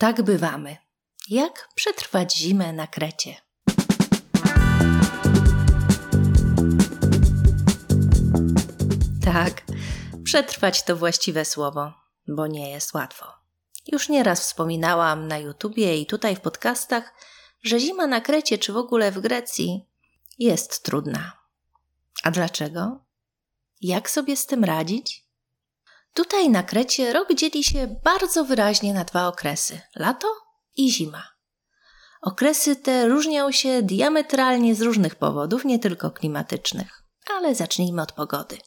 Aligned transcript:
Tak 0.00 0.22
bywamy. 0.22 0.76
Jak 1.28 1.68
przetrwać 1.74 2.36
zimę 2.36 2.72
na 2.72 2.86
Krecie? 2.86 3.34
Tak, 9.24 9.62
przetrwać 10.24 10.82
to 10.82 10.96
właściwe 10.96 11.44
słowo, 11.44 11.92
bo 12.28 12.46
nie 12.46 12.70
jest 12.70 12.94
łatwo. 12.94 13.26
Już 13.92 14.08
nieraz 14.08 14.40
wspominałam 14.40 15.28
na 15.28 15.38
YouTubie 15.38 15.98
i 15.98 16.06
tutaj 16.06 16.36
w 16.36 16.40
podcastach, 16.40 17.14
że 17.62 17.80
zima 17.80 18.06
na 18.06 18.20
Krecie 18.20 18.58
czy 18.58 18.72
w 18.72 18.76
ogóle 18.76 19.12
w 19.12 19.20
Grecji 19.20 19.88
jest 20.38 20.82
trudna. 20.82 21.32
A 22.22 22.30
dlaczego? 22.30 23.04
Jak 23.80 24.10
sobie 24.10 24.36
z 24.36 24.46
tym 24.46 24.64
radzić? 24.64 25.29
Tutaj 26.14 26.50
na 26.50 26.62
Krecie 26.62 27.12
rok 27.12 27.34
dzieli 27.34 27.64
się 27.64 27.96
bardzo 28.04 28.44
wyraźnie 28.44 28.94
na 28.94 29.04
dwa 29.04 29.28
okresy: 29.28 29.80
lato 29.96 30.28
i 30.76 30.92
zima. 30.92 31.22
Okresy 32.22 32.76
te 32.76 33.08
różnią 33.08 33.52
się 33.52 33.82
diametralnie 33.82 34.74
z 34.74 34.82
różnych 34.82 35.14
powodów, 35.14 35.64
nie 35.64 35.78
tylko 35.78 36.10
klimatycznych. 36.10 37.02
Ale 37.36 37.54
zacznijmy 37.54 38.02
od 38.02 38.12
pogody. 38.12 38.58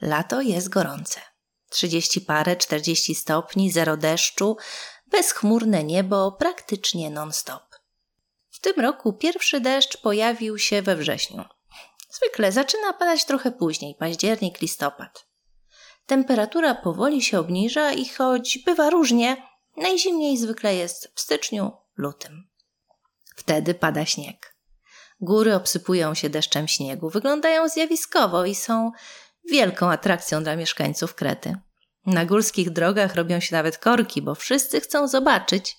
Lato 0.00 0.40
jest 0.40 0.68
gorące. 0.68 1.20
30 1.70 2.20
parę, 2.20 2.56
40 2.56 3.14
stopni, 3.14 3.72
zero 3.72 3.96
deszczu, 3.96 4.56
bezchmurne 5.06 5.84
niebo, 5.84 6.32
praktycznie 6.32 7.10
non-stop. 7.10 7.62
W 8.50 8.60
tym 8.60 8.80
roku 8.80 9.12
pierwszy 9.12 9.60
deszcz 9.60 9.96
pojawił 9.96 10.58
się 10.58 10.82
we 10.82 10.96
wrześniu. 10.96 11.44
Zwykle 12.10 12.52
zaczyna 12.52 12.92
padać 12.92 13.24
trochę 13.24 13.50
później, 13.50 13.94
październik, 13.94 14.60
listopad. 14.60 15.31
Temperatura 16.06 16.74
powoli 16.74 17.22
się 17.22 17.38
obniża 17.38 17.92
i 17.92 18.08
choć 18.08 18.58
bywa 18.66 18.90
różnie, 18.90 19.36
najzimniej 19.76 20.38
zwykle 20.38 20.74
jest 20.74 21.12
w 21.14 21.20
styczniu, 21.20 21.72
lutym. 21.96 22.48
Wtedy 23.36 23.74
pada 23.74 24.06
śnieg. 24.06 24.56
Góry 25.20 25.54
obsypują 25.54 26.14
się 26.14 26.30
deszczem 26.30 26.68
śniegu, 26.68 27.10
wyglądają 27.10 27.68
zjawiskowo 27.68 28.44
i 28.44 28.54
są 28.54 28.92
wielką 29.50 29.90
atrakcją 29.90 30.42
dla 30.42 30.56
mieszkańców 30.56 31.14
Krety. 31.14 31.56
Na 32.06 32.24
górskich 32.24 32.70
drogach 32.70 33.14
robią 33.14 33.40
się 33.40 33.56
nawet 33.56 33.78
korki, 33.78 34.22
bo 34.22 34.34
wszyscy 34.34 34.80
chcą 34.80 35.08
zobaczyć 35.08 35.76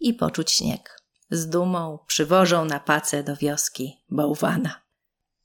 i 0.00 0.14
poczuć 0.14 0.52
śnieg. 0.52 1.00
Z 1.30 1.48
dumą 1.48 1.98
przywożą 2.06 2.64
na 2.64 2.80
pace 2.80 3.22
do 3.22 3.36
wioski 3.36 4.04
bałwana. 4.10 4.80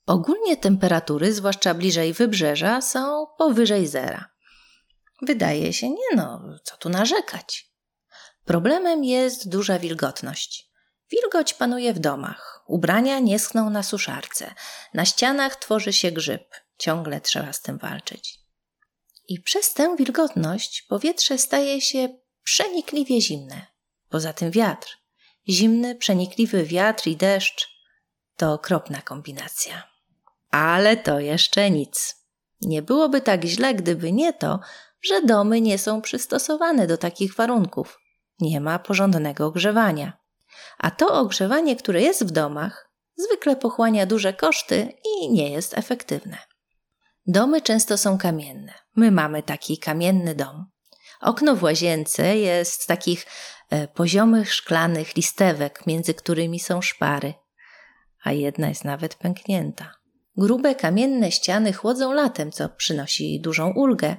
Ogólnie 0.05 0.57
temperatury, 0.57 1.33
zwłaszcza 1.33 1.73
bliżej 1.73 2.13
wybrzeża, 2.13 2.81
są 2.81 3.27
powyżej 3.37 3.87
zera. 3.87 4.29
Wydaje 5.21 5.73
się, 5.73 5.89
nie 5.89 6.15
no, 6.15 6.41
co 6.63 6.77
tu 6.77 6.89
narzekać. 6.89 7.71
Problemem 8.45 9.03
jest 9.03 9.49
duża 9.49 9.79
wilgotność. 9.79 10.71
Wilgoć 11.11 11.53
panuje 11.53 11.93
w 11.93 11.99
domach, 11.99 12.63
ubrania 12.67 13.19
nie 13.19 13.39
schną 13.39 13.69
na 13.69 13.83
suszarce, 13.83 14.53
na 14.93 15.05
ścianach 15.05 15.55
tworzy 15.55 15.93
się 15.93 16.11
grzyb, 16.11 16.55
ciągle 16.77 17.21
trzeba 17.21 17.53
z 17.53 17.61
tym 17.61 17.77
walczyć. 17.77 18.39
I 19.27 19.39
przez 19.39 19.73
tę 19.73 19.95
wilgotność 19.95 20.81
powietrze 20.81 21.37
staje 21.37 21.81
się 21.81 22.09
przenikliwie 22.43 23.21
zimne. 23.21 23.67
Poza 24.09 24.33
tym 24.33 24.51
wiatr. 24.51 24.97
Zimny, 25.49 25.95
przenikliwy 25.95 26.65
wiatr 26.65 27.07
i 27.07 27.17
deszcz 27.17 27.69
to 28.37 28.53
okropna 28.53 29.01
kombinacja. 29.01 29.94
Ale 30.55 30.97
to 30.97 31.19
jeszcze 31.19 31.71
nic. 31.71 32.15
Nie 32.61 32.81
byłoby 32.81 33.21
tak 33.21 33.45
źle, 33.45 33.73
gdyby 33.73 34.11
nie 34.11 34.33
to, 34.33 34.59
że 35.01 35.21
domy 35.21 35.61
nie 35.61 35.77
są 35.77 36.01
przystosowane 36.01 36.87
do 36.87 36.97
takich 36.97 37.35
warunków. 37.35 37.99
Nie 38.39 38.61
ma 38.61 38.79
porządnego 38.79 39.45
ogrzewania. 39.45 40.17
A 40.77 40.91
to 40.91 41.07
ogrzewanie, 41.07 41.75
które 41.75 42.01
jest 42.01 42.25
w 42.25 42.31
domach, 42.31 42.91
zwykle 43.15 43.55
pochłania 43.55 44.05
duże 44.05 44.33
koszty 44.33 44.93
i 45.05 45.31
nie 45.31 45.51
jest 45.51 45.77
efektywne. 45.77 46.37
Domy 47.27 47.61
często 47.61 47.97
są 47.97 48.17
kamienne. 48.17 48.73
My 48.95 49.11
mamy 49.11 49.43
taki 49.43 49.77
kamienny 49.77 50.35
dom. 50.35 50.65
Okno 51.21 51.55
w 51.55 51.63
łazience 51.63 52.37
jest 52.37 52.81
z 52.81 52.85
takich 52.85 53.25
e, 53.69 53.87
poziomych 53.87 54.53
szklanych 54.53 55.15
listewek, 55.15 55.87
między 55.87 56.13
którymi 56.13 56.59
są 56.59 56.81
szpary, 56.81 57.33
a 58.23 58.31
jedna 58.31 58.69
jest 58.69 58.83
nawet 58.83 59.15
pęknięta. 59.15 60.04
Grube 60.37 60.75
kamienne 60.75 61.31
ściany 61.31 61.73
chłodzą 61.73 62.13
latem, 62.13 62.51
co 62.51 62.69
przynosi 62.69 63.41
dużą 63.41 63.71
ulgę, 63.71 64.17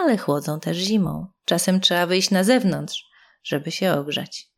ale 0.00 0.16
chłodzą 0.16 0.60
też 0.60 0.76
zimą. 0.76 1.26
Czasem 1.44 1.80
trzeba 1.80 2.06
wyjść 2.06 2.30
na 2.30 2.44
zewnątrz, 2.44 3.04
żeby 3.42 3.70
się 3.70 3.92
ogrzać. 3.92 4.48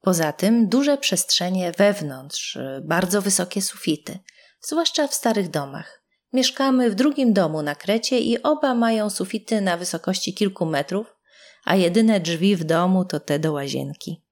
Poza 0.00 0.32
tym 0.32 0.68
duże 0.68 0.98
przestrzenie 0.98 1.72
wewnątrz, 1.72 2.58
bardzo 2.82 3.22
wysokie 3.22 3.62
sufity, 3.62 4.18
zwłaszcza 4.60 5.08
w 5.08 5.14
starych 5.14 5.50
domach. 5.50 6.02
Mieszkamy 6.32 6.90
w 6.90 6.94
drugim 6.94 7.32
domu 7.32 7.62
na 7.62 7.74
Krecie 7.74 8.20
i 8.20 8.42
oba 8.42 8.74
mają 8.74 9.10
sufity 9.10 9.60
na 9.60 9.76
wysokości 9.76 10.34
kilku 10.34 10.66
metrów, 10.66 11.16
a 11.64 11.76
jedyne 11.76 12.20
drzwi 12.20 12.56
w 12.56 12.64
domu 12.64 13.04
to 13.04 13.20
te 13.20 13.38
do 13.38 13.52
łazienki. 13.52 14.22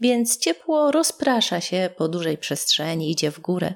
Więc 0.00 0.38
ciepło 0.38 0.90
rozprasza 0.90 1.60
się 1.60 1.90
po 1.96 2.08
dużej 2.08 2.38
przestrzeni, 2.38 3.10
idzie 3.10 3.30
w 3.30 3.40
górę, 3.40 3.74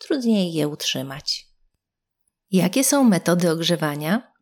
trudniej 0.00 0.52
je 0.52 0.68
utrzymać. 0.68 1.46
Jakie 2.50 2.84
są 2.84 3.04
metody 3.04 3.50
ogrzewania? 3.50 4.32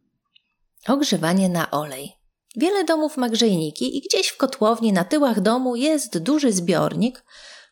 Ogrzewanie 0.89 1.49
na 1.49 1.71
olej. 1.71 2.13
Wiele 2.57 2.85
domów 2.85 3.17
ma 3.17 3.29
grzejniki 3.29 3.97
i 3.97 4.01
gdzieś 4.01 4.29
w 4.29 4.37
kotłowni 4.37 4.93
na 4.93 5.05
tyłach 5.05 5.41
domu 5.41 5.77
jest 5.77 6.19
duży 6.19 6.53
zbiornik, 6.53 7.25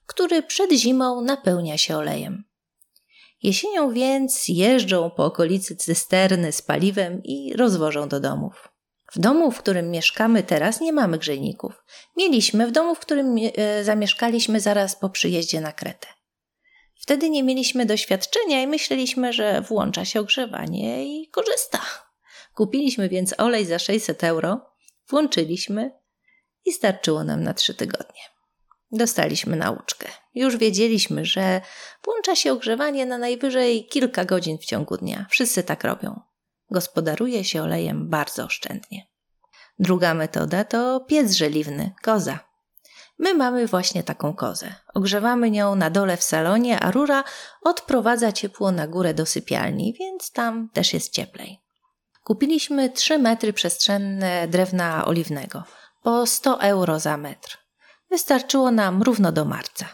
który 0.07 0.43
przed 0.43 0.73
zimą 0.73 1.21
napełnia 1.21 1.79
się 1.79 1.97
olejem. 1.97 2.45
Jesienią 3.43 3.93
więc 3.93 4.49
jeżdżą 4.49 5.11
po 5.11 5.25
okolicy 5.25 5.77
cysterny 5.77 6.53
z 6.53 6.63
paliwem 6.63 7.23
i 7.25 7.57
rozwożą 7.57 8.09
do 8.09 8.21
domów. 8.21 8.69
W 9.13 9.19
domu, 9.19 9.51
w 9.51 9.59
którym 9.59 9.91
mieszkamy 9.91 10.43
teraz, 10.43 10.81
nie 10.81 10.93
mamy 10.93 11.19
grzejników. 11.19 11.85
Mieliśmy 12.17 12.67
w 12.67 12.73
domu, 12.73 12.95
w 12.95 12.99
którym 12.99 13.37
e, 13.57 13.85
zamieszkaliśmy 13.85 14.61
zaraz 14.61 14.97
po 14.97 15.11
przyjeździe 15.11 15.61
na 15.61 15.73
Kretę. 15.73 16.16
Wtedy 16.99 17.31
nie 17.31 17.43
mieliśmy 17.43 17.87
doświadczenia 17.87 18.63
i 18.63 18.67
myśleliśmy, 18.67 19.33
że 19.33 19.61
włącza 19.61 20.05
się 20.05 20.21
ogrzewanie 20.21 21.05
i 21.05 21.29
korzysta. 21.29 21.81
Kupiliśmy 22.55 23.09
więc 23.09 23.35
olej 23.39 23.65
za 23.65 23.79
600 23.79 24.25
euro, 24.25 24.61
włączyliśmy 25.09 25.91
i 26.65 26.73
starczyło 26.73 27.25
nam 27.25 27.43
na 27.43 27.55
3 27.55 27.75
tygodnie. 27.75 28.21
Dostaliśmy 28.93 29.57
nauczkę. 29.57 30.09
Już 30.35 30.57
wiedzieliśmy, 30.57 31.25
że 31.25 31.61
włącza 32.05 32.37
się 32.37 32.53
ogrzewanie 32.53 33.07
na 33.07 33.19
najwyżej 33.19 33.87
kilka 33.87 34.25
godzin 34.25 34.59
w 34.59 34.65
ciągu 34.65 34.97
dnia. 34.97 35.27
Wszyscy 35.31 35.63
tak 35.63 35.85
robią. 35.85 36.21
Gospodaruje 36.71 37.45
się 37.45 37.63
olejem 37.63 38.09
bardzo 38.09 38.45
oszczędnie. 38.45 39.07
Druga 39.79 40.15
metoda 40.15 40.65
to 40.65 41.01
piec 41.01 41.33
żeliwny, 41.33 41.93
koza. 42.03 42.39
My 43.19 43.35
mamy 43.35 43.67
właśnie 43.67 44.03
taką 44.03 44.35
kozę. 44.35 44.75
Ogrzewamy 44.95 45.51
nią 45.51 45.75
na 45.75 45.91
dole 45.91 46.17
w 46.17 46.23
salonie, 46.23 46.81
a 46.81 46.91
rura 46.91 47.25
odprowadza 47.63 48.33
ciepło 48.33 48.73
na 48.73 48.87
górę 48.87 49.15
do 49.15 49.27
sypialni, 49.27 49.95
więc 49.99 50.33
tam 50.33 50.69
też 50.73 50.93
jest 50.93 51.13
cieplej. 51.13 51.61
Kupiliśmy 52.25 52.91
3 52.91 53.19
metry 53.19 53.53
przestrzenne 53.53 54.49
drewna 54.49 55.05
oliwnego, 55.05 55.65
po 56.03 56.27
100 56.27 56.61
euro 56.61 57.01
za 57.01 57.17
metr. 57.17 57.59
Wystarczyło 58.11 58.71
nam 58.71 59.03
równo 59.03 59.33
do 59.33 59.45
marca. 59.45 59.87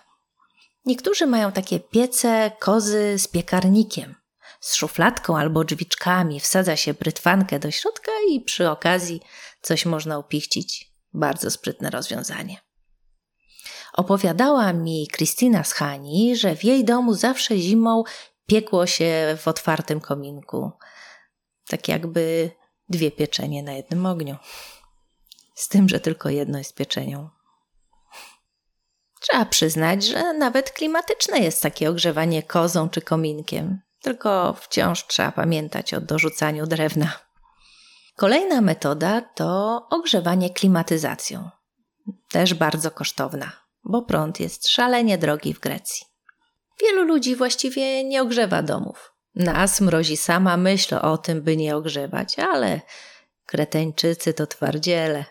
Niektórzy 0.84 1.26
mają 1.26 1.52
takie 1.52 1.80
piece, 1.80 2.50
kozy 2.58 3.18
z 3.18 3.28
piekarnikiem, 3.28 4.14
z 4.60 4.74
szufladką 4.74 5.38
albo 5.38 5.64
drzwiczkami, 5.64 6.40
wsadza 6.40 6.76
się 6.76 6.94
brytwankę 6.94 7.58
do 7.58 7.70
środka 7.70 8.12
i 8.30 8.40
przy 8.40 8.70
okazji 8.70 9.20
coś 9.60 9.86
można 9.86 10.18
upichcić. 10.18 10.92
Bardzo 11.14 11.50
sprytne 11.50 11.90
rozwiązanie. 11.90 12.71
Opowiadała 13.92 14.72
mi 14.72 15.08
Krystyna 15.08 15.64
z 15.64 15.72
Hani, 15.72 16.36
że 16.36 16.56
w 16.56 16.64
jej 16.64 16.84
domu 16.84 17.14
zawsze 17.14 17.58
zimą 17.58 18.04
piekło 18.46 18.86
się 18.86 19.36
w 19.40 19.48
otwartym 19.48 20.00
kominku. 20.00 20.72
Tak 21.68 21.88
jakby 21.88 22.50
dwie 22.88 23.10
pieczenie 23.10 23.62
na 23.62 23.72
jednym 23.72 24.06
ogniu. 24.06 24.36
Z 25.54 25.68
tym, 25.68 25.88
że 25.88 26.00
tylko 26.00 26.28
jedno 26.28 26.58
jest 26.58 26.74
pieczenią. 26.74 27.30
Trzeba 29.20 29.44
przyznać, 29.44 30.04
że 30.04 30.32
nawet 30.32 30.70
klimatyczne 30.70 31.38
jest 31.38 31.62
takie 31.62 31.90
ogrzewanie 31.90 32.42
kozą 32.42 32.88
czy 32.88 33.02
kominkiem, 33.02 33.80
tylko 34.00 34.54
wciąż 34.54 35.06
trzeba 35.06 35.32
pamiętać 35.32 35.94
o 35.94 36.00
dorzucaniu 36.00 36.66
drewna. 36.66 37.12
Kolejna 38.16 38.60
metoda 38.60 39.20
to 39.20 39.80
ogrzewanie 39.90 40.50
klimatyzacją. 40.50 41.50
Też 42.30 42.54
bardzo 42.54 42.90
kosztowna 42.90 43.61
bo 43.84 44.02
prąd 44.02 44.40
jest 44.40 44.68
szalenie 44.68 45.18
drogi 45.18 45.54
w 45.54 45.60
Grecji. 45.60 46.06
Wielu 46.80 47.04
ludzi 47.04 47.36
właściwie 47.36 48.04
nie 48.04 48.22
ogrzewa 48.22 48.62
domów. 48.62 49.12
Nas 49.34 49.80
mrozi 49.80 50.16
sama 50.16 50.56
myśl 50.56 50.94
o 50.94 51.18
tym, 51.18 51.42
by 51.42 51.56
nie 51.56 51.76
ogrzewać, 51.76 52.38
ale 52.38 52.80
Kreteńczycy 53.52 54.34
to 54.34 54.46
twardziele. 54.46 55.24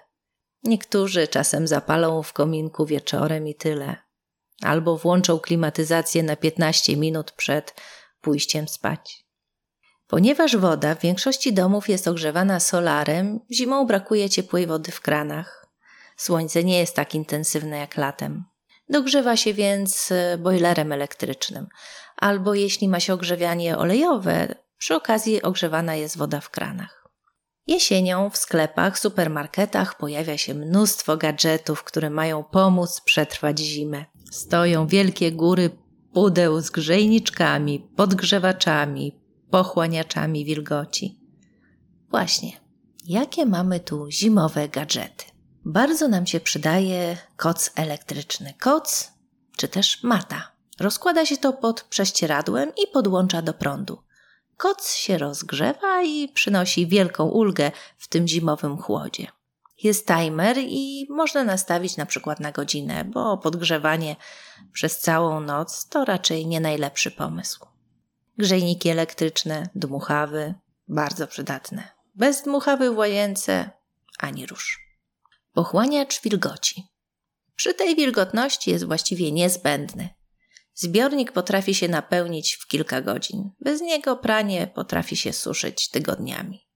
Niektórzy 0.63 1.27
czasem 1.27 1.68
zapalą 1.68 2.24
w 2.24 2.33
kominku 2.33 2.86
wieczorem 2.86 3.48
i 3.48 3.56
tyle. 3.56 3.95
Albo 4.62 4.98
włączą 4.98 5.39
klimatyzację 5.39 6.24
na 6.24 6.36
15 6.36 6.98
minut 6.98 7.31
przed 7.31 7.74
pójściem 8.21 8.68
spać. 8.68 9.25
Ponieważ 10.07 10.57
woda 10.57 10.95
w 10.95 11.01
większości 11.01 11.53
domów 11.53 11.89
jest 11.89 12.07
ogrzewana 12.07 12.59
solarem, 12.59 13.39
zimą 13.51 13.88
brakuje 13.88 14.30
ciepłej 14.30 14.68
wody 14.68 14.92
w 14.92 15.01
kranach. 15.01 15.61
Słońce 16.22 16.64
nie 16.64 16.80
jest 16.80 16.96
tak 16.96 17.16
intensywne 17.16 17.78
jak 17.78 17.98
latem. 17.98 18.44
Dogrzewa 18.90 19.38
się 19.38 19.54
więc 19.54 20.12
e, 20.12 20.38
bojlerem 20.38 20.92
elektrycznym, 20.92 21.68
albo 22.18 22.54
jeśli 22.54 22.88
ma 22.88 23.00
się 23.00 23.14
ogrzewanie 23.14 23.78
olejowe, 23.78 24.56
przy 24.78 24.96
okazji 24.96 25.42
ogrzewana 25.42 25.96
jest 25.96 26.18
woda 26.18 26.42
w 26.42 26.50
kranach. 26.50 27.08
Jesienią 27.68 28.30
w 28.30 28.38
sklepach, 28.38 29.00
supermarketach 29.00 29.98
pojawia 29.98 30.38
się 30.38 30.54
mnóstwo 30.54 31.18
gadżetów, 31.18 31.84
które 31.84 32.10
mają 32.10 32.44
pomóc 32.44 33.02
przetrwać 33.02 33.60
zimę. 33.60 34.06
Stoją 34.32 34.88
wielkie 34.88 35.32
góry 35.32 35.70
pudeł 36.14 36.62
z 36.62 36.70
grzejniczkami, 36.70 37.80
podgrzewaczami, 37.96 39.22
pochłaniaczami 39.50 40.46
wilgoci. 40.46 41.20
Właśnie, 42.10 42.52
jakie 43.06 43.46
mamy 43.46 43.80
tu 43.80 44.12
zimowe 44.12 44.70
gadżety? 44.70 45.31
Bardzo 45.66 46.08
nam 46.08 46.28
się 46.28 46.40
przydaje 46.40 47.18
koc 47.38 47.72
elektryczny. 47.75 48.54
Koc 48.60 49.12
czy 49.58 49.68
też 49.68 50.04
mata. 50.04 50.52
Rozkłada 50.80 51.25
się 51.25 51.38
to 51.38 51.54
pod 51.54 51.81
prześcieradłem 51.81 52.72
i 52.84 52.88
podłącza 52.94 53.42
do 53.42 53.54
prądu. 53.54 54.04
Koc 54.58 54.92
się 54.94 55.18
rozgrzewa 55.18 56.04
i 56.04 56.30
przynosi 56.30 56.88
wielką 56.88 57.28
ulgę 57.28 57.72
w 57.98 58.08
tym 58.08 58.28
zimowym 58.28 58.78
chłodzie. 58.78 59.28
Jest 59.84 60.08
timer 60.08 60.58
i 60.60 61.08
można 61.10 61.44
nastawić 61.44 61.98
na 61.98 62.06
przykład 62.06 62.40
na 62.40 62.52
godzinę, 62.52 63.06
bo 63.06 63.38
podgrzewanie 63.38 64.16
przez 64.74 65.00
całą 65.00 65.40
noc 65.40 65.88
to 65.88 66.06
raczej 66.06 66.48
nie 66.48 66.60
najlepszy 66.60 67.12
pomysł. 67.12 67.66
Grzejniki 68.38 68.90
elektryczne, 68.90 69.69
dmuchawy, 69.75 70.54
bardzo 70.88 71.28
przydatne. 71.28 71.84
Bez 72.16 72.44
dmuchawy 72.44 72.92
w 72.92 72.98
ani 74.19 74.46
rusz. 74.46 74.91
Pochłaniacz 75.53 76.21
wilgoci. 76.21 76.83
Przy 77.56 77.74
tej 77.74 77.95
wilgotności 77.95 78.71
jest 78.71 78.86
właściwie 78.86 79.31
niezbędny. 79.31 80.09
Zbiornik 80.74 81.31
potrafi 81.31 81.75
się 81.75 81.88
napełnić 81.88 82.56
w 82.56 82.68
kilka 82.68 83.01
godzin. 83.01 83.51
Bez 83.59 83.81
niego 83.81 84.18
pranie 84.18 84.68
potrafi 84.68 85.15
się 85.15 85.33
suszyć 85.33 85.89
tygodniami. 85.89 86.68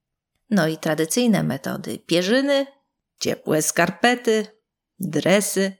No 0.49 0.67
i 0.67 0.77
tradycyjne 0.77 1.43
metody: 1.43 1.99
pierzyny, 1.99 2.67
ciepłe 3.19 3.61
skarpety, 3.61 4.47
dresy. 4.99 5.73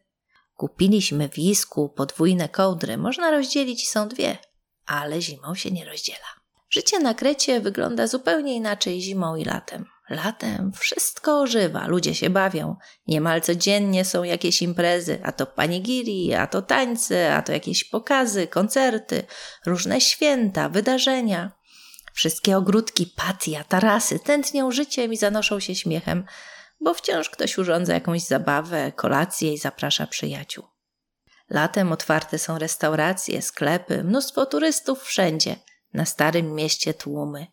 Kupiliśmy 0.54 1.30
w 1.30 1.40
Isku 1.40 1.90
podwójne 1.90 2.50
kołdry. 2.50 2.98
Można 2.98 3.32
rozdzielić, 3.32 3.90
są 3.90 4.08
dwie, 4.08 4.38
ale 4.86 5.22
zimą 5.22 5.56
się 5.56 5.72
nie 5.72 5.86
rozdziela. 5.86 6.28
Życie 6.70 7.00
na 7.00 7.14
Krecie 7.14 7.62
wygląda 7.62 8.08
zupełnie 8.08 8.56
inaczej 8.56 9.02
zimą 9.02 9.36
i 9.36 9.46
latem. 9.46 9.86
Latem 10.10 10.72
wszystko 10.74 11.40
ożywa, 11.40 11.88
ludzie 11.88 12.16
się 12.16 12.30
bawią. 12.30 12.76
Niemal 13.08 13.42
codziennie 13.42 14.06
są 14.06 14.24
jakieś 14.24 14.62
imprezy, 14.62 15.20
a 15.24 15.32
to 15.32 15.46
panigiri, 15.46 16.34
a 16.34 16.48
to 16.48 16.62
tańce, 16.62 17.36
a 17.36 17.42
to 17.42 17.52
jakieś 17.52 17.84
pokazy, 17.84 18.48
koncerty, 18.48 19.24
różne 19.66 20.02
święta, 20.02 20.70
wydarzenia. 20.70 21.52
Wszystkie 22.14 22.58
ogródki, 22.58 23.14
patia, 23.16 23.64
tarasy 23.64 24.20
tętnią 24.20 24.72
życiem 24.72 25.14
i 25.14 25.18
zanoszą 25.18 25.60
się 25.60 25.76
śmiechem, 25.76 26.26
bo 26.82 26.94
wciąż 26.94 27.30
ktoś 27.30 27.58
urządza 27.58 27.94
jakąś 27.94 28.22
zabawę, 28.22 28.92
kolację 28.92 29.54
i 29.54 29.58
zaprasza 29.58 30.08
przyjaciół. 30.08 30.66
Latem 31.50 31.92
otwarte 31.92 32.40
są 32.40 32.58
restauracje, 32.58 33.42
sklepy, 33.42 34.04
mnóstwo 34.04 34.46
turystów 34.46 35.04
wszędzie. 35.04 35.56
Na 35.94 36.06
starym 36.06 36.56
mieście 36.56 36.94
tłumy. 36.94 37.48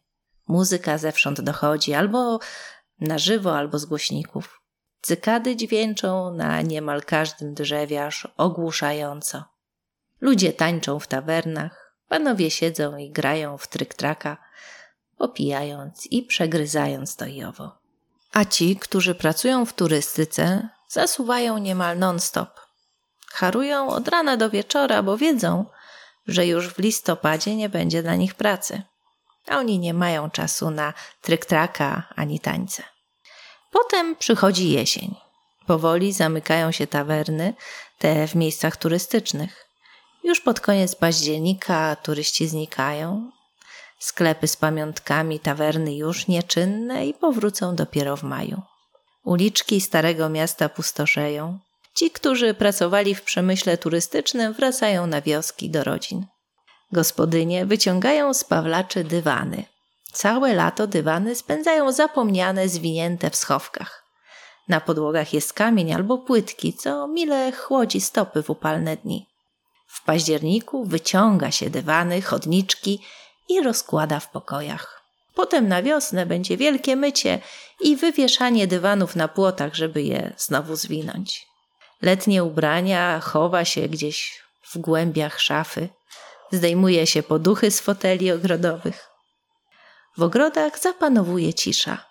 Muzyka 0.49 0.99
zewsząd 0.99 1.41
dochodzi, 1.41 1.95
albo 1.95 2.39
na 3.01 3.19
żywo, 3.19 3.57
albo 3.57 3.79
z 3.79 3.85
głośników. 3.85 4.61
Cykady 5.01 5.57
dźwięczą 5.57 6.35
na 6.35 6.63
niemal 6.63 7.03
każdym 7.03 7.55
drzewie 7.55 8.07
aż 8.07 8.29
ogłuszająco. 8.37 9.45
Ludzie 10.21 10.53
tańczą 10.53 10.99
w 10.99 11.07
tawernach, 11.07 11.97
panowie 12.09 12.51
siedzą 12.51 12.97
i 12.97 13.11
grają 13.11 13.59
w 13.59 13.69
tryk-traka, 13.69 14.37
popijając 15.17 16.07
i 16.07 16.23
przegryzając 16.23 17.17
to 17.17 17.27
i 17.27 17.45
owo. 17.45 17.79
A 18.33 18.45
ci, 18.45 18.77
którzy 18.77 19.15
pracują 19.15 19.67
w 19.67 19.73
turystyce, 19.73 20.69
zasuwają 20.89 21.59
niemal 21.59 21.99
non-stop. 21.99 22.61
Harują 23.33 23.89
od 23.89 24.09
rana 24.09 24.37
do 24.37 24.51
wieczora, 24.51 25.03
bo 25.03 25.17
wiedzą, 25.17 25.65
że 26.27 26.47
już 26.47 26.69
w 26.69 26.79
listopadzie 26.79 27.57
nie 27.57 27.69
będzie 27.69 28.03
dla 28.03 28.15
nich 28.15 28.35
pracy 28.35 28.83
a 29.49 29.59
oni 29.59 29.79
nie 29.79 29.95
mają 29.95 30.31
czasu 30.31 30.71
na 30.71 30.95
tryk-traka 31.23 32.03
ani 32.17 32.41
tańce. 32.41 32.83
Potem 33.73 34.17
przychodzi 34.17 34.71
jesień. 34.71 35.15
Powoli 35.67 36.13
zamykają 36.13 36.73
się 36.73 36.87
tawerny, 36.87 37.55
te 37.99 38.29
w 38.29 38.35
miejscach 38.35 38.77
turystycznych. 38.77 39.67
Już 40.25 40.41
pod 40.41 40.61
koniec 40.61 40.95
października 40.95 41.97
turyści 41.97 42.49
znikają. 42.49 43.31
Sklepy 43.99 44.49
z 44.49 44.57
pamiątkami, 44.57 45.41
tawerny 45.41 45.97
już 45.97 46.29
nieczynne 46.29 47.07
i 47.07 47.15
powrócą 47.15 47.77
dopiero 47.77 48.17
w 48.17 48.23
maju. 48.23 48.63
Uliczki 49.25 49.81
starego 49.81 50.29
miasta 50.29 50.69
pustoszeją. 50.69 51.59
Ci, 51.95 52.11
którzy 52.11 52.55
pracowali 52.55 53.15
w 53.15 53.23
przemyśle 53.23 53.79
turystycznym, 53.79 54.53
wracają 54.53 55.07
na 55.07 55.21
wioski 55.21 55.71
do 55.71 55.85
rodzin. 55.85 56.27
Gospodynie 56.93 57.67
wyciągają 57.67 58.35
z 58.35 58.45
pawlaczy 58.45 59.05
dywany. 59.05 59.65
Całe 60.13 60.55
lato 60.55 60.87
dywany 60.87 61.35
spędzają 61.35 61.93
zapomniane, 61.93 62.69
zwinięte 62.69 63.31
w 63.31 63.37
schowkach. 63.37 64.05
Na 64.69 64.81
podłogach 64.81 65.33
jest 65.33 65.53
kamień 65.53 65.93
albo 65.93 66.19
płytki, 66.19 66.75
co 66.75 67.09
mile 67.09 67.53
chłodzi 67.53 68.01
stopy 68.01 68.43
w 68.43 68.51
upalne 68.51 68.97
dni. 68.97 69.27
W 69.87 70.05
październiku 70.05 70.85
wyciąga 70.85 71.51
się 71.51 71.71
dywany, 71.71 72.23
chodniczki 72.23 73.03
i 73.49 73.63
rozkłada 73.63 74.21
w 74.21 74.31
pokojach. 74.31 75.03
Potem 75.35 75.69
na 75.69 75.83
wiosnę 75.83 76.27
będzie 76.27 76.57
wielkie 76.57 76.97
mycie 76.97 77.41
i 77.81 77.97
wywieszanie 77.97 78.67
dywanów 78.67 79.17
na 79.17 79.29
płotach, 79.29 79.75
żeby 79.75 80.03
je 80.03 80.33
znowu 80.37 80.77
zwinąć. 80.77 81.47
Letnie 82.03 82.45
ubrania 82.45 83.21
chowa 83.21 83.65
się 83.65 83.89
gdzieś 83.89 84.43
w 84.63 84.79
głębiach 84.79 85.41
szafy 85.41 85.89
zdejmuje 86.53 87.07
się 87.07 87.23
poduchy 87.23 87.71
z 87.71 87.81
foteli 87.81 88.33
ogrodowych. 88.33 89.09
W 90.17 90.23
ogrodach 90.23 90.79
zapanowuje 90.79 91.55
cisza, 91.55 92.05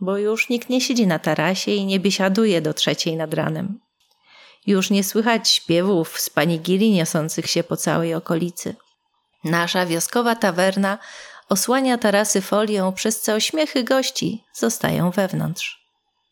bo 0.00 0.18
już 0.18 0.48
nikt 0.48 0.68
nie 0.68 0.80
siedzi 0.80 1.06
na 1.06 1.18
tarasie 1.18 1.70
i 1.70 1.86
nie 1.86 2.00
biesiaduje 2.00 2.60
do 2.60 2.74
trzeciej 2.74 3.16
nad 3.16 3.34
ranem. 3.34 3.80
Już 4.66 4.90
nie 4.90 5.04
słychać 5.04 5.48
śpiewów 5.48 6.20
z 6.20 6.30
panigiri 6.30 6.90
niosących 6.92 7.50
się 7.50 7.64
po 7.64 7.76
całej 7.76 8.14
okolicy. 8.14 8.76
Nasza 9.44 9.86
wioskowa 9.86 10.36
tawerna 10.36 10.98
osłania 11.48 11.98
tarasy 11.98 12.40
folią, 12.40 12.92
przez 12.92 13.20
co 13.20 13.40
śmiechy 13.40 13.84
gości 13.84 14.44
zostają 14.52 15.10
wewnątrz. 15.10 15.82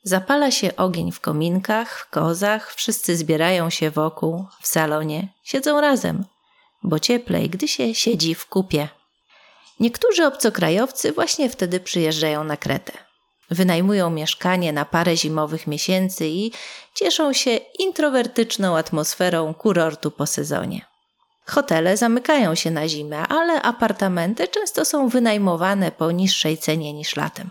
Zapala 0.03 0.51
się 0.51 0.77
ogień 0.77 1.13
w 1.13 1.21
kominkach, 1.21 1.99
w 1.99 2.11
kozach, 2.11 2.75
wszyscy 2.75 3.17
zbierają 3.17 3.71
się 3.71 3.91
wokół, 3.91 4.47
w 4.61 4.67
salonie, 4.67 5.29
siedzą 5.43 5.81
razem– 5.81 6.25
bo 6.83 6.99
cieplej, 6.99 7.51
gdy 7.51 7.69
się 7.69 7.95
siedzi 7.95 8.35
w 8.35 8.47
kupie. 8.47 8.89
Niektórzy 9.81 10.27
obcokrajowcy 10.27 11.13
właśnie 11.13 11.51
wtedy 11.51 11.81
przyjeżdżają 11.81 12.45
na 12.45 12.57
Kretę. 12.57 12.93
Wynajmują 13.51 14.11
mieszkanie 14.11 14.73
na 14.73 14.85
parę 14.85 15.17
zimowych 15.17 15.67
miesięcy 15.67 16.27
i 16.27 16.53
cieszą 16.95 17.33
się 17.33 17.51
introwertyczną 17.79 18.77
atmosferą 18.77 19.55
kurortu 19.55 20.11
po 20.11 20.27
sezonie. 20.27 20.87
Hotele 21.47 21.97
zamykają 21.97 22.55
się 22.55 22.71
na 22.71 22.89
zimę, 22.89 23.19
ale 23.19 23.63
apartamenty 23.63 24.49
często 24.49 24.85
są 24.85 25.09
wynajmowane 25.09 25.93
po 25.93 26.11
niższej 26.11 26.59
cenie 26.59 26.93
niż 26.93 27.17
latem. 27.17 27.51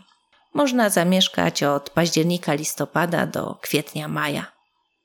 Można 0.54 0.90
zamieszkać 0.90 1.64
od 1.64 1.90
października 1.90 2.54
listopada 2.54 3.26
do 3.26 3.58
kwietnia 3.62 4.08
maja. 4.08 4.59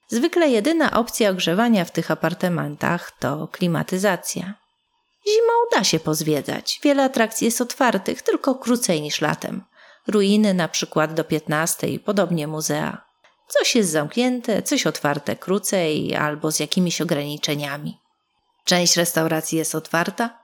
Zwykle 0.08 0.49
jedyna 0.49 0.92
opcja 0.92 1.30
ogrzewania 1.30 1.84
w 1.84 1.90
tych 1.90 2.11
apartamentach 2.11 3.11
to 3.18 3.49
klimatyzacja. 3.49 4.54
Zimą 5.28 5.52
da 5.73 5.84
się 5.84 6.00
pozwiedzać. 6.00 6.80
Wiele 6.82 7.04
atrakcji 7.04 7.44
jest 7.44 7.61
otwartych, 7.61 8.23
tylko 8.23 8.54
krócej 8.54 9.02
niż 9.02 9.20
latem. 9.20 9.64
Ruiny 10.06 10.54
na 10.54 10.68
przykład 10.68 11.14
do 11.14 11.25
15, 11.25 11.99
podobnie 11.99 12.46
muzea. 12.46 13.04
Coś 13.49 13.75
jest 13.75 13.90
zamknięte, 13.90 14.62
coś 14.62 14.87
otwarte 14.87 15.37
krócej 15.37 16.14
albo 16.14 16.52
z 16.52 16.61
jakimiś 16.61 17.00
ograniczeniami. 17.00 17.99
Część 18.64 18.96
restauracji 18.96 19.58
jest 19.58 19.75
otwarta, 19.75 20.38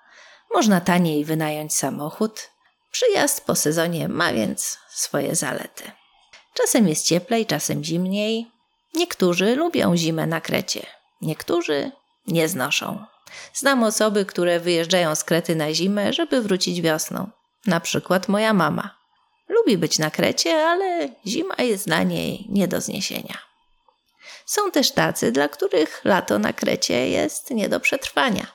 można 0.54 0.80
taniej 0.80 1.24
wynająć 1.24 1.74
samochód. 1.74 2.50
Przyjazd 2.90 3.44
po 3.44 3.54
sezonie 3.54 4.08
ma 4.08 4.32
więc 4.32 4.78
swoje 4.88 5.34
zalety. 5.34 5.92
Czasem 6.54 6.88
jest 6.88 7.06
cieplej, 7.06 7.46
czasem 7.46 7.84
zimniej. 7.84 8.59
Niektórzy 8.94 9.56
lubią 9.56 9.96
zimę 9.96 10.26
na 10.26 10.40
Krecie, 10.40 10.86
niektórzy 11.20 11.92
nie 12.26 12.48
znoszą. 12.48 13.04
Znam 13.54 13.82
osoby, 13.82 14.24
które 14.24 14.60
wyjeżdżają 14.60 15.14
z 15.14 15.24
Krety 15.24 15.56
na 15.56 15.74
zimę, 15.74 16.12
żeby 16.12 16.42
wrócić 16.42 16.80
wiosną. 16.80 17.30
Na 17.66 17.80
przykład 17.80 18.28
moja 18.28 18.54
mama. 18.54 19.00
Lubi 19.48 19.78
być 19.78 19.98
na 19.98 20.10
Krecie, 20.10 20.66
ale 20.66 21.08
zima 21.26 21.54
jest 21.58 21.86
dla 21.86 22.02
niej 22.02 22.46
nie 22.48 22.68
do 22.68 22.80
zniesienia. 22.80 23.38
Są 24.46 24.70
też 24.70 24.90
tacy, 24.90 25.32
dla 25.32 25.48
których 25.48 26.00
lato 26.04 26.38
na 26.38 26.52
Krecie 26.52 27.08
jest 27.08 27.50
nie 27.50 27.68
do 27.68 27.80
przetrwania. 27.80 28.46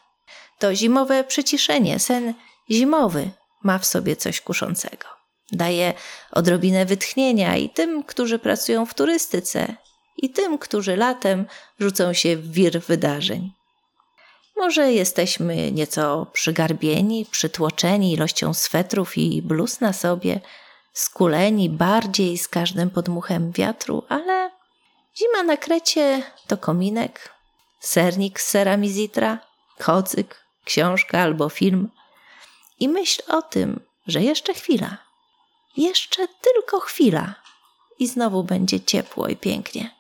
To 0.60 0.76
zimowe 0.76 1.24
przyciszenie, 1.24 2.00
sen 2.00 2.34
zimowy 2.72 3.32
ma 3.64 3.80
w 3.80 3.86
sobie 3.86 4.16
coś 4.16 4.42
kuszącego. 4.42 5.08
Daje 5.52 5.94
odrobinę 6.32 6.86
wytchnienia 6.86 7.58
i 7.58 7.70
tym, 7.70 8.04
którzy 8.04 8.40
pracują 8.40 8.86
w 8.86 8.94
turystyce, 8.94 9.76
i 10.18 10.30
tym, 10.30 10.58
którzy 10.58 10.98
latem 10.98 11.46
rzucą 11.80 12.14
się 12.14 12.38
w 12.38 12.52
wir 12.52 12.82
wydarzeń. 12.82 13.52
Może 14.58 14.92
jesteśmy 14.92 15.72
nieco 15.72 16.28
przygarbieni, 16.34 17.26
przytłoczeni 17.32 18.14
ilością 18.14 18.54
swetrów 18.54 19.18
i 19.18 19.42
bluz 19.42 19.80
na 19.80 19.94
sobie, 19.94 20.42
skuleni 20.94 21.70
bardziej 21.70 22.38
z 22.38 22.48
każdym 22.48 22.90
podmuchem 22.90 23.52
wiatru, 23.52 24.04
ale 24.10 24.52
zima 25.18 25.44
na 25.44 25.58
Krecie 25.58 26.24
to 26.48 26.58
kominek, 26.58 27.34
sernik 27.80 28.42
z 28.42 28.48
serami 28.48 28.90
zitra, 28.90 29.40
kocyk, 29.80 30.46
książka 30.66 31.20
albo 31.20 31.50
film. 31.50 31.90
I 32.80 32.90
myśl 32.90 33.22
o 33.28 33.42
tym, 33.42 33.80
że 34.08 34.22
jeszcze 34.22 34.54
chwila, 34.54 34.98
jeszcze 35.78 36.28
tylko 36.28 36.80
chwila 36.80 37.36
i 38.00 38.08
znowu 38.08 38.44
będzie 38.44 38.80
ciepło 38.80 39.28
i 39.28 39.36
pięknie. 39.36 39.95